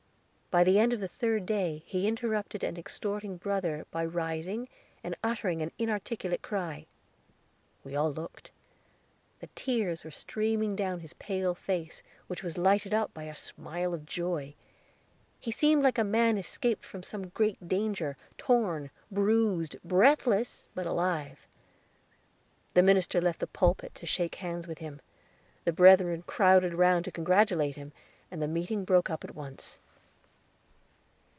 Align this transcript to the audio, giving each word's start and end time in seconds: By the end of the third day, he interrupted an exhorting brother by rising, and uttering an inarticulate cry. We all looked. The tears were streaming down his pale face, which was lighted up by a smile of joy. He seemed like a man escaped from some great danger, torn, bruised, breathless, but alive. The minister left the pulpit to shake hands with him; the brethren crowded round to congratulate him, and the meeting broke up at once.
By 0.53 0.65
the 0.65 0.79
end 0.79 0.91
of 0.91 0.99
the 0.99 1.07
third 1.07 1.45
day, 1.45 1.81
he 1.85 2.05
interrupted 2.09 2.61
an 2.61 2.75
exhorting 2.75 3.37
brother 3.37 3.85
by 3.89 4.03
rising, 4.03 4.67
and 5.01 5.15
uttering 5.23 5.61
an 5.61 5.71
inarticulate 5.79 6.41
cry. 6.41 6.87
We 7.85 7.95
all 7.95 8.11
looked. 8.11 8.51
The 9.39 9.47
tears 9.55 10.03
were 10.03 10.11
streaming 10.11 10.75
down 10.75 10.99
his 10.99 11.13
pale 11.13 11.55
face, 11.55 12.03
which 12.27 12.43
was 12.43 12.57
lighted 12.57 12.93
up 12.93 13.13
by 13.13 13.23
a 13.23 13.33
smile 13.33 13.93
of 13.93 14.05
joy. 14.05 14.53
He 15.39 15.51
seemed 15.51 15.83
like 15.83 15.97
a 15.97 16.03
man 16.03 16.37
escaped 16.37 16.83
from 16.83 17.01
some 17.01 17.29
great 17.29 17.65
danger, 17.65 18.17
torn, 18.37 18.89
bruised, 19.09 19.77
breathless, 19.85 20.67
but 20.75 20.85
alive. 20.85 21.47
The 22.73 22.83
minister 22.83 23.21
left 23.21 23.39
the 23.39 23.47
pulpit 23.47 23.95
to 23.95 24.05
shake 24.05 24.35
hands 24.35 24.67
with 24.67 24.79
him; 24.79 24.99
the 25.63 25.71
brethren 25.71 26.23
crowded 26.27 26.73
round 26.73 27.05
to 27.05 27.11
congratulate 27.13 27.77
him, 27.77 27.93
and 28.29 28.41
the 28.41 28.49
meeting 28.49 28.83
broke 28.83 29.09
up 29.09 29.23
at 29.23 29.33
once. 29.33 29.79